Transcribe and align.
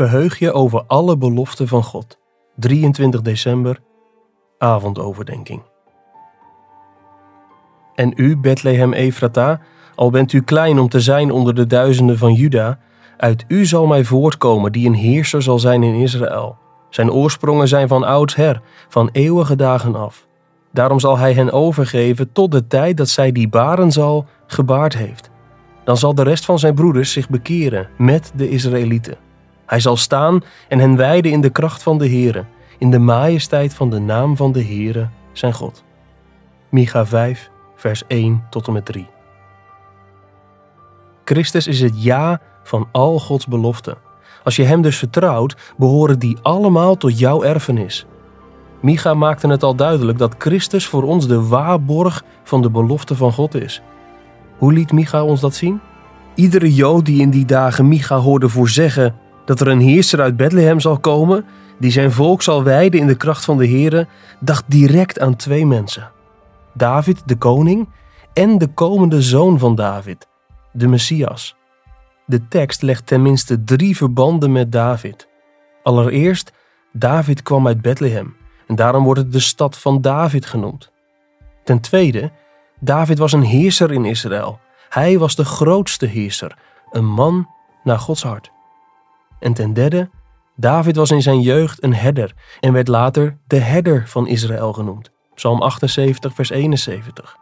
Verheug 0.00 0.38
je 0.38 0.52
over 0.52 0.84
alle 0.86 1.16
beloften 1.16 1.68
van 1.68 1.82
God. 1.82 2.18
23 2.56 3.22
december, 3.22 3.80
avondoverdenking. 4.58 5.62
En 7.94 8.12
u, 8.16 8.36
Bethlehem 8.36 8.92
Efrata, 8.92 9.60
al 9.94 10.10
bent 10.10 10.32
u 10.32 10.42
klein 10.42 10.78
om 10.78 10.88
te 10.88 11.00
zijn 11.00 11.30
onder 11.30 11.54
de 11.54 11.66
duizenden 11.66 12.18
van 12.18 12.32
Juda, 12.32 12.78
uit 13.16 13.44
u 13.48 13.66
zal 13.66 13.86
mij 13.86 14.04
voortkomen 14.04 14.72
die 14.72 14.86
een 14.86 14.94
heerser 14.94 15.42
zal 15.42 15.58
zijn 15.58 15.82
in 15.82 15.94
Israël. 15.94 16.56
Zijn 16.90 17.10
oorsprongen 17.10 17.68
zijn 17.68 17.88
van 17.88 18.04
oudsher, 18.04 18.62
van 18.88 19.08
eeuwige 19.12 19.56
dagen 19.56 19.94
af. 19.94 20.26
Daarom 20.72 21.00
zal 21.00 21.18
hij 21.18 21.32
hen 21.32 21.52
overgeven 21.52 22.32
tot 22.32 22.52
de 22.52 22.66
tijd 22.66 22.96
dat 22.96 23.08
zij 23.08 23.32
die 23.32 23.48
baren 23.48 23.92
zal, 23.92 24.26
gebaard 24.46 24.96
heeft. 24.96 25.30
Dan 25.84 25.96
zal 25.96 26.14
de 26.14 26.22
rest 26.22 26.44
van 26.44 26.58
zijn 26.58 26.74
broeders 26.74 27.12
zich 27.12 27.28
bekeren 27.28 27.88
met 27.96 28.32
de 28.34 28.48
Israëlieten. 28.48 29.28
Hij 29.70 29.80
zal 29.80 29.96
staan 29.96 30.42
en 30.68 30.78
hen 30.78 30.96
wijden 30.96 31.32
in 31.32 31.40
de 31.40 31.50
kracht 31.50 31.82
van 31.82 31.98
de 31.98 32.08
Heere, 32.08 32.44
in 32.78 32.90
de 32.90 32.98
majesteit 32.98 33.74
van 33.74 33.90
de 33.90 33.98
naam 33.98 34.36
van 34.36 34.52
de 34.52 34.64
Heere, 34.64 35.08
zijn 35.32 35.52
God. 35.52 35.84
Micha 36.68 37.06
5, 37.06 37.50
vers 37.76 38.02
1 38.06 38.46
tot 38.50 38.66
en 38.66 38.72
met 38.72 38.84
3. 38.84 39.06
Christus 41.24 41.66
is 41.66 41.80
het 41.80 42.02
ja 42.02 42.40
van 42.62 42.88
al 42.92 43.18
Gods 43.20 43.46
beloften. 43.46 43.96
Als 44.44 44.56
je 44.56 44.62
Hem 44.62 44.82
dus 44.82 44.96
vertrouwt, 44.96 45.56
behoren 45.76 46.18
die 46.18 46.38
allemaal 46.42 46.96
tot 46.96 47.18
jouw 47.18 47.42
erfenis. 47.42 48.06
Micha 48.80 49.14
maakte 49.14 49.48
het 49.48 49.62
al 49.62 49.74
duidelijk 49.74 50.18
dat 50.18 50.34
Christus 50.38 50.86
voor 50.86 51.02
ons 51.02 51.26
de 51.26 51.46
waarborg 51.46 52.24
van 52.42 52.62
de 52.62 52.70
belofte 52.70 53.14
van 53.14 53.32
God 53.32 53.54
is. 53.54 53.82
Hoe 54.58 54.72
liet 54.72 54.92
Micha 54.92 55.24
ons 55.24 55.40
dat 55.40 55.54
zien? 55.54 55.80
Iedere 56.34 56.74
Jood 56.74 57.04
die 57.04 57.20
in 57.20 57.30
die 57.30 57.44
dagen 57.44 57.88
Micha 57.88 58.16
hoorde 58.16 58.48
voorzeggen 58.48 59.28
dat 59.44 59.60
er 59.60 59.68
een 59.68 59.80
heerser 59.80 60.20
uit 60.20 60.36
Bethlehem 60.36 60.80
zal 60.80 60.98
komen, 60.98 61.44
die 61.78 61.90
zijn 61.90 62.12
volk 62.12 62.42
zal 62.42 62.62
wijden 62.62 63.00
in 63.00 63.06
de 63.06 63.16
kracht 63.16 63.44
van 63.44 63.58
de 63.58 63.68
Here, 63.68 64.06
dacht 64.40 64.64
direct 64.66 65.20
aan 65.20 65.36
twee 65.36 65.66
mensen. 65.66 66.10
David, 66.74 67.22
de 67.26 67.36
koning, 67.36 67.88
en 68.32 68.58
de 68.58 68.66
komende 68.66 69.22
zoon 69.22 69.58
van 69.58 69.74
David, 69.74 70.28
de 70.72 70.88
Messias. 70.88 71.56
De 72.26 72.48
tekst 72.48 72.82
legt 72.82 73.06
tenminste 73.06 73.64
drie 73.64 73.96
verbanden 73.96 74.52
met 74.52 74.72
David. 74.72 75.28
Allereerst, 75.82 76.52
David 76.92 77.42
kwam 77.42 77.66
uit 77.66 77.82
Bethlehem 77.82 78.36
en 78.66 78.76
daarom 78.76 79.04
wordt 79.04 79.20
het 79.20 79.32
de 79.32 79.40
stad 79.40 79.78
van 79.78 80.00
David 80.00 80.46
genoemd. 80.46 80.90
Ten 81.64 81.80
tweede, 81.80 82.30
David 82.80 83.18
was 83.18 83.32
een 83.32 83.42
heerser 83.42 83.92
in 83.92 84.04
Israël. 84.04 84.58
Hij 84.88 85.18
was 85.18 85.36
de 85.36 85.44
grootste 85.44 86.06
heerser, 86.06 86.56
een 86.90 87.06
man 87.06 87.48
naar 87.84 87.98
Gods 87.98 88.22
hart. 88.22 88.50
En 89.40 89.52
ten 89.52 89.72
derde, 89.72 90.10
David 90.56 90.96
was 90.96 91.10
in 91.10 91.22
zijn 91.22 91.40
jeugd 91.40 91.82
een 91.82 91.94
herder 91.94 92.34
en 92.60 92.72
werd 92.72 92.88
later 92.88 93.36
de 93.46 93.58
herder 93.58 94.02
van 94.06 94.26
Israël 94.26 94.72
genoemd. 94.72 95.10
Psalm 95.34 95.62
78, 95.62 96.34
vers 96.34 96.50
71. 96.50 97.36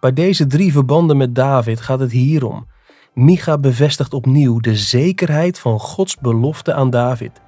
Bij 0.00 0.12
deze 0.12 0.46
drie 0.46 0.72
verbanden 0.72 1.16
met 1.16 1.34
David 1.34 1.80
gaat 1.80 2.00
het 2.00 2.12
hierom. 2.12 2.66
Micha 3.14 3.58
bevestigt 3.58 4.14
opnieuw 4.14 4.60
de 4.60 4.76
zekerheid 4.76 5.58
van 5.58 5.80
Gods 5.80 6.16
belofte 6.16 6.74
aan 6.74 6.90
David. 6.90 7.40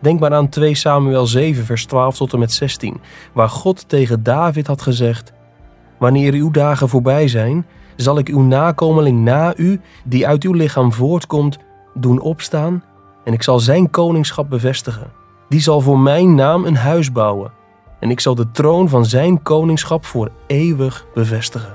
Denk 0.00 0.20
maar 0.20 0.34
aan 0.34 0.48
2 0.48 0.74
Samuel 0.74 1.26
7, 1.26 1.64
vers 1.64 1.86
12 1.86 2.16
tot 2.16 2.32
en 2.32 2.38
met 2.38 2.52
16, 2.52 3.00
waar 3.32 3.48
God 3.48 3.88
tegen 3.88 4.22
David 4.22 4.66
had 4.66 4.82
gezegd: 4.82 5.32
Wanneer 5.98 6.32
uw 6.32 6.50
dagen 6.50 6.88
voorbij 6.88 7.28
zijn, 7.28 7.66
zal 7.96 8.18
ik 8.18 8.28
uw 8.28 8.42
nakomeling 8.42 9.20
na 9.20 9.56
u, 9.56 9.80
die 10.04 10.26
uit 10.26 10.44
uw 10.44 10.52
lichaam 10.52 10.92
voortkomt, 10.92 11.58
doen 11.94 12.20
opstaan 12.20 12.82
en 13.24 13.32
ik 13.32 13.42
zal 13.42 13.58
zijn 13.58 13.90
koningschap 13.90 14.50
bevestigen. 14.50 15.12
Die 15.48 15.60
zal 15.60 15.80
voor 15.80 15.98
mijn 15.98 16.34
naam 16.34 16.64
een 16.64 16.76
huis 16.76 17.12
bouwen 17.12 17.52
en 18.00 18.10
ik 18.10 18.20
zal 18.20 18.34
de 18.34 18.50
troon 18.50 18.88
van 18.88 19.06
zijn 19.06 19.42
koningschap 19.42 20.04
voor 20.04 20.30
eeuwig 20.46 21.06
bevestigen. 21.14 21.74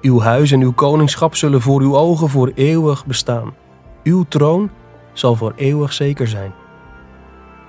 Uw 0.00 0.20
huis 0.20 0.50
en 0.50 0.60
uw 0.60 0.72
koningschap 0.72 1.34
zullen 1.34 1.60
voor 1.60 1.80
uw 1.80 1.96
ogen 1.96 2.28
voor 2.28 2.52
eeuwig 2.54 3.06
bestaan. 3.06 3.54
Uw 4.02 4.24
troon 4.28 4.70
zal 5.12 5.34
voor 5.34 5.52
eeuwig 5.56 5.92
zeker 5.92 6.28
zijn. 6.28 6.52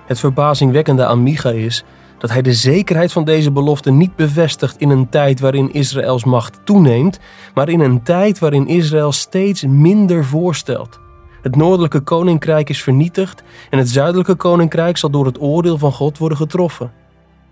Het 0.06 0.18
verbazingwekkende 0.18 1.06
aan 1.06 1.22
Micha 1.22 1.50
is 1.50 1.84
dat 2.18 2.30
hij 2.30 2.42
de 2.42 2.54
zekerheid 2.54 3.12
van 3.12 3.24
deze 3.24 3.50
belofte 3.50 3.90
niet 3.90 4.16
bevestigt 4.16 4.76
in 4.76 4.90
een 4.90 5.08
tijd 5.08 5.40
waarin 5.40 5.72
Israëls 5.72 6.24
macht 6.24 6.60
toeneemt, 6.64 7.18
maar 7.54 7.68
in 7.68 7.80
een 7.80 8.02
tijd 8.02 8.38
waarin 8.38 8.66
Israël 8.66 9.12
steeds 9.12 9.62
minder 9.62 10.24
voorstelt. 10.24 11.00
Het 11.42 11.56
noordelijke 11.56 12.00
koninkrijk 12.00 12.68
is 12.68 12.82
vernietigd 12.82 13.42
en 13.70 13.78
het 13.78 13.88
zuidelijke 13.88 14.34
koninkrijk 14.34 14.96
zal 14.96 15.10
door 15.10 15.26
het 15.26 15.40
oordeel 15.40 15.78
van 15.78 15.92
God 15.92 16.18
worden 16.18 16.38
getroffen. 16.38 16.92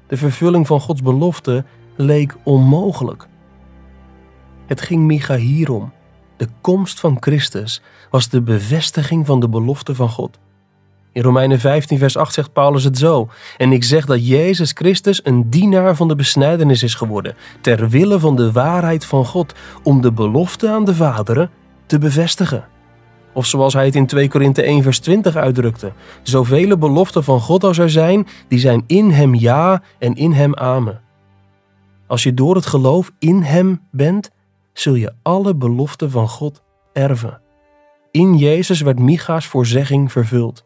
De 0.07 0.17
vervulling 0.17 0.67
van 0.67 0.81
Gods 0.81 1.03
belofte 1.03 1.65
leek 1.97 2.37
onmogelijk. 2.43 3.29
Het 4.67 4.81
ging 4.81 5.03
Micha 5.03 5.37
hierom. 5.37 5.93
De 6.37 6.49
komst 6.61 7.01
van 7.01 7.17
Christus 7.21 7.83
was 8.11 8.29
de 8.29 8.43
bevestiging 8.43 9.27
van 9.27 9.41
de 9.41 9.49
belofte 9.49 9.95
van 9.95 10.09
God. 10.09 10.39
In 11.13 11.23
Romeinen 11.23 11.61
15, 11.61 11.99
vers 11.99 12.17
8 12.17 12.35
zegt 12.35 12.53
Paulus 12.53 12.85
het 12.85 12.99
zo: 12.99 13.29
En 13.57 13.73
ik 13.73 13.85
zeg 13.85 14.07
dat 14.07 14.27
Jezus 14.27 14.71
Christus 14.73 15.21
een 15.25 15.51
dienaar 15.51 15.97
van 15.97 16.09
de 16.09 16.15
besnijdenis 16.15 16.83
is 16.83 16.95
geworden, 16.95 17.37
ter 17.61 17.89
wille 17.89 18.19
van 18.19 18.37
de 18.37 18.53
waarheid 18.53 19.05
van 19.05 19.25
God, 19.25 19.55
om 19.83 20.01
de 20.01 20.13
belofte 20.13 20.69
aan 20.69 20.85
de 20.85 20.95
vaderen 20.95 21.51
te 21.87 21.99
bevestigen. 21.99 22.65
Of 23.35 23.47
zoals 23.47 23.73
hij 23.73 23.85
het 23.85 23.95
in 23.95 24.07
2 24.07 24.29
Korinthe 24.29 24.63
1 24.63 24.83
vers 24.83 24.99
20 24.99 25.37
uitdrukte. 25.37 25.93
Zoveel 26.23 26.79
beloften 26.79 27.25
van 27.25 27.41
God 27.41 27.65
als 27.65 27.79
er 27.79 27.91
zijn, 27.91 28.27
die 28.49 28.59
zijn 28.59 28.85
in 28.87 29.11
hem 29.11 29.35
ja 29.35 29.83
en 29.99 30.15
in 30.15 30.33
hem 30.33 30.55
amen. 30.55 31.01
Als 32.07 32.23
je 32.23 32.35
door 32.35 32.55
het 32.55 32.67
geloof 32.67 33.11
in 33.19 33.43
hem 33.43 33.81
bent, 33.91 34.31
zul 34.73 34.95
je 34.95 35.13
alle 35.23 35.55
beloften 35.55 36.11
van 36.11 36.29
God 36.29 36.63
erven. 36.93 37.41
In 38.11 38.37
Jezus 38.37 38.81
werd 38.81 38.99
Micha's 38.99 39.47
voorzegging 39.47 40.13
vervuld. 40.13 40.65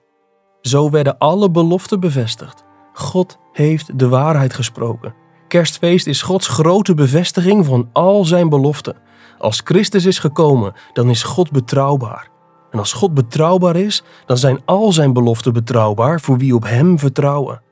Zo 0.60 0.90
werden 0.90 1.18
alle 1.18 1.50
beloften 1.50 2.00
bevestigd. 2.00 2.64
God 2.92 3.38
heeft 3.52 3.98
de 3.98 4.08
waarheid 4.08 4.54
gesproken. 4.54 5.14
Kerstfeest 5.48 6.06
is 6.06 6.22
Gods 6.22 6.48
grote 6.48 6.94
bevestiging 6.94 7.66
van 7.66 7.88
al 7.92 8.24
zijn 8.24 8.48
beloften. 8.48 8.96
Als 9.38 9.60
Christus 9.64 10.04
is 10.04 10.18
gekomen, 10.18 10.72
dan 10.92 11.10
is 11.10 11.22
God 11.22 11.50
betrouwbaar. 11.50 12.32
En 12.74 12.80
als 12.80 12.92
God 12.92 13.14
betrouwbaar 13.14 13.76
is, 13.76 14.02
dan 14.26 14.38
zijn 14.38 14.60
al 14.64 14.92
zijn 14.92 15.12
beloften 15.12 15.52
betrouwbaar 15.52 16.20
voor 16.20 16.38
wie 16.38 16.54
op 16.54 16.64
Hem 16.64 16.98
vertrouwen. 16.98 17.62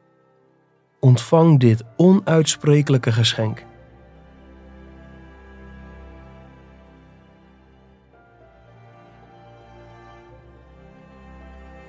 Ontvang 1.01 1.61
dit 1.61 1.85
onuitsprekelijke 1.97 3.13
geschenk. 3.13 3.65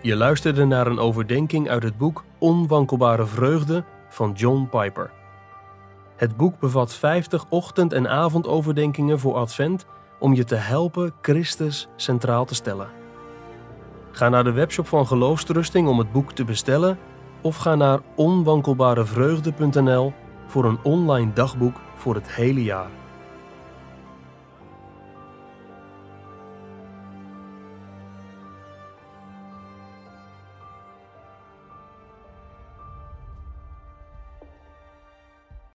Je 0.01 0.15
luisterde 0.15 0.65
naar 0.65 0.87
een 0.87 0.99
overdenking 0.99 1.69
uit 1.69 1.83
het 1.83 1.97
boek 1.97 2.23
Onwankelbare 2.37 3.25
Vreugde 3.25 3.83
van 4.09 4.31
John 4.31 4.67
Piper. 4.71 5.11
Het 6.15 6.37
boek 6.37 6.59
bevat 6.59 6.93
50 6.93 7.45
ochtend- 7.49 7.93
en 7.93 8.09
avondoverdenkingen 8.09 9.19
voor 9.19 9.35
Advent 9.35 9.85
om 10.19 10.33
je 10.33 10.43
te 10.43 10.55
helpen 10.55 11.13
Christus 11.21 11.87
centraal 11.95 12.45
te 12.45 12.55
stellen. 12.55 13.02
Ga 14.15 14.29
naar 14.29 14.43
de 14.43 14.51
webshop 14.51 14.87
van 14.87 15.07
Geloofstrusting 15.07 15.87
om 15.87 15.97
het 15.97 16.11
boek 16.11 16.31
te 16.31 16.43
bestellen 16.43 16.97
of 17.41 17.55
ga 17.55 17.75
naar 17.75 17.99
onwankelbarevreugde.nl 18.15 20.13
voor 20.47 20.65
een 20.65 20.79
online 20.83 21.33
dagboek 21.33 21.81
voor 21.95 22.15
het 22.15 22.31
hele 22.31 22.63
jaar. 22.63 23.02